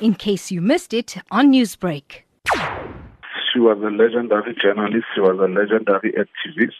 in 0.00 0.14
case 0.14 0.50
you 0.50 0.60
missed 0.60 0.92
it 0.92 1.16
on 1.30 1.52
Newsbreak. 1.52 2.22
She 3.52 3.60
was 3.60 3.78
a 3.78 3.90
legendary 3.90 4.54
journalist, 4.62 5.06
she 5.14 5.20
was 5.20 5.38
a 5.38 5.48
legendary 5.48 6.12
activist. 6.12 6.74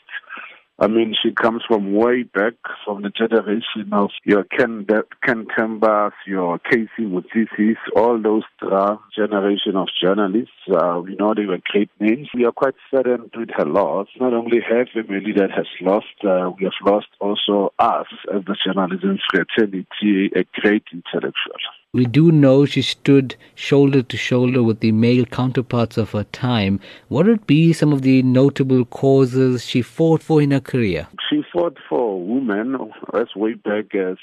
I 0.79 0.89
mean, 0.89 1.15
she 1.23 1.33
comes 1.33 1.63
from 1.67 1.95
way 1.95 2.25
back, 2.25 2.53
from 2.85 3.01
the 3.01 3.09
generation 3.09 3.89
of 3.93 4.11
your 4.25 4.45
Can, 4.45 4.87
Can 5.23 5.47
Themba, 5.47 6.11
your 6.27 6.59
Casey 6.59 7.01
Motsisi, 7.01 7.77
all 7.97 8.21
those 8.21 8.43
uh, 8.61 8.97
generation 9.17 9.75
of 9.75 9.89
journalists. 9.99 10.53
Uh, 10.71 11.01
we 11.03 11.15
know 11.15 11.33
they 11.33 11.47
were 11.47 11.61
great 11.65 11.89
names. 11.99 12.29
We 12.35 12.45
are 12.45 12.53
quite 12.53 12.75
saddened 12.91 13.31
with 13.35 13.49
her 13.57 13.65
loss. 13.65 14.09
Not 14.21 14.35
only 14.35 14.61
her 14.61 14.85
family 14.93 15.33
that 15.37 15.51
has 15.51 15.67
lost, 15.81 16.13
uh, 16.23 16.51
we 16.59 16.65
have 16.65 16.79
lost 16.85 17.09
also 17.21 17.73
us 17.79 18.09
as 18.35 18.45
the 18.45 18.57
journalism 18.63 19.19
fraternity, 19.31 20.31
a 20.37 20.45
great 20.61 20.85
intellectual. 20.93 21.57
We 21.93 22.05
do 22.05 22.31
know 22.31 22.67
she 22.67 22.83
stood 22.83 23.37
shoulder 23.55 24.03
to 24.03 24.17
shoulder 24.17 24.63
with 24.63 24.81
the 24.81 24.93
male 24.93 25.25
counterparts 25.25 25.97
of 25.97 26.11
her 26.11 26.25
time. 26.25 26.81
What 27.09 27.27
would 27.27 27.47
be 27.47 27.73
some 27.73 27.93
of 27.93 28.03
the 28.03 28.23
notable 28.23 28.85
causes 28.85 29.65
she 29.65 29.83
fought 29.83 30.23
for 30.23 30.43
in 30.43 30.51
her 30.51 30.61
career? 30.61 31.09
She 31.31 31.43
fought 31.53 31.79
for 31.89 32.21
women 32.21 32.77
as 33.15 33.35
way 33.35 33.55
back 33.55 33.95
as 33.95 34.17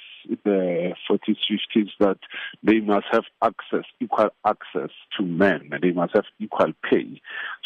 the 0.44 0.94
40s, 1.10 1.38
50s 1.50 1.90
that 2.00 2.20
they 2.64 2.80
must 2.80 3.06
have 3.12 3.24
access, 3.42 3.86
equal 4.00 4.30
access 4.46 4.90
to 5.18 5.24
men, 5.24 5.70
and 5.72 5.82
they 5.82 5.92
must 5.92 6.14
have 6.16 6.26
equal 6.40 6.74
pay. 6.90 7.20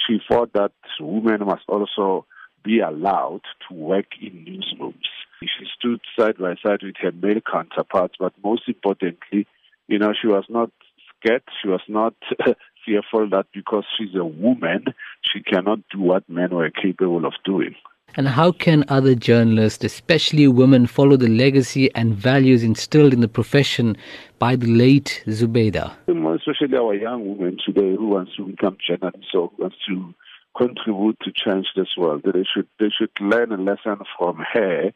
She 0.07 0.19
fought 0.27 0.53
that 0.53 0.71
women 0.99 1.45
must 1.45 1.63
also 1.67 2.25
be 2.63 2.79
allowed 2.79 3.41
to 3.67 3.75
work 3.75 4.05
in 4.21 4.45
newsrooms. 4.45 5.09
She 5.41 5.65
stood 5.77 6.01
side 6.17 6.37
by 6.37 6.55
side 6.65 6.79
with 6.81 6.95
her 7.01 7.11
male 7.11 7.41
counterparts, 7.41 8.15
but 8.19 8.33
most 8.43 8.63
importantly, 8.67 9.47
you 9.87 9.99
know, 9.99 10.13
she 10.19 10.27
was 10.27 10.45
not 10.49 10.71
scared. 11.19 11.43
She 11.61 11.67
was 11.67 11.81
not 11.87 12.13
fearful 12.85 13.29
that 13.29 13.47
because 13.53 13.85
she's 13.97 14.15
a 14.15 14.25
woman, 14.25 14.85
she 15.21 15.41
cannot 15.41 15.79
do 15.91 16.01
what 16.01 16.27
men 16.29 16.51
were 16.51 16.69
capable 16.69 17.25
of 17.25 17.33
doing. 17.43 17.75
And 18.15 18.27
how 18.27 18.51
can 18.51 18.83
other 18.87 19.13
journalists, 19.13 19.83
especially 19.83 20.47
women, 20.47 20.87
follow 20.87 21.17
the 21.17 21.27
legacy 21.27 21.93
and 21.93 22.15
values 22.15 22.63
instilled 22.63 23.13
in 23.13 23.21
the 23.21 23.27
profession 23.27 23.97
by 24.39 24.55
the 24.55 24.67
late 24.67 25.23
Zubeida? 25.27 25.93
Especially 26.07 26.77
our 26.77 26.95
young 26.95 27.37
women 27.37 27.57
today 27.63 27.95
who 27.95 28.07
wants 28.09 28.35
to 28.37 28.45
become 28.45 28.77
journalists 28.87 29.29
or 29.33 29.51
wants 29.59 29.75
to 29.87 30.13
contribute 30.57 31.19
to 31.21 31.31
change 31.31 31.67
this 31.75 31.89
world. 31.97 32.23
They 32.23 32.43
should 32.51 32.67
they 32.79 32.89
should 32.97 33.11
learn 33.19 33.51
a 33.51 33.57
lesson 33.57 33.99
from 34.17 34.43
her 34.53 34.91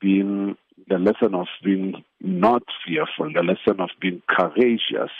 being 0.00 0.56
the 0.90 0.98
lesson 0.98 1.34
of 1.34 1.46
being 1.64 2.04
not 2.20 2.62
fearful, 2.84 3.32
the 3.32 3.42
lesson 3.42 3.80
of 3.80 3.90
being 4.00 4.20
courageous, 4.28 5.10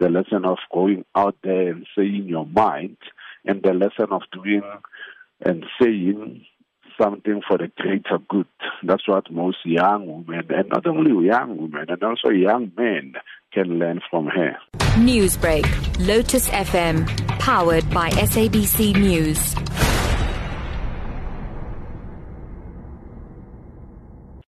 the 0.00 0.08
lesson 0.08 0.44
of 0.44 0.56
going 0.72 1.04
out 1.14 1.36
there 1.44 1.70
and 1.70 1.86
saying 1.96 2.24
your 2.26 2.46
mind, 2.46 2.96
and 3.44 3.62
the 3.62 3.74
lesson 3.74 4.10
of 4.10 4.22
doing 4.32 4.62
and 5.44 5.64
saying 5.80 6.44
something 7.00 7.42
for 7.46 7.58
the 7.58 7.70
greater 7.76 8.18
good. 8.28 8.46
That's 8.82 9.06
what 9.06 9.30
most 9.30 9.58
young 9.64 10.24
women, 10.26 10.46
and 10.50 10.68
not 10.70 10.86
only 10.86 11.26
young 11.26 11.58
women, 11.58 11.86
and 11.88 12.02
also 12.02 12.30
young 12.30 12.72
men 12.76 13.12
can 13.52 13.78
learn 13.78 14.00
from 14.10 14.26
her. 14.26 14.56
Newsbreak, 14.96 15.64
Lotus 16.06 16.48
FM, 16.48 17.06
powered 17.38 17.88
by 17.90 18.10
SABC 18.10 18.96
News. 18.96 19.57